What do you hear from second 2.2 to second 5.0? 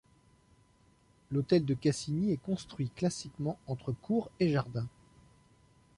est construit classiquement entre cour et jardin.